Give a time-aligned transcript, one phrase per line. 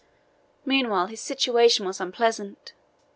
[0.65, 2.73] Meanwhile his situation was unpleasant.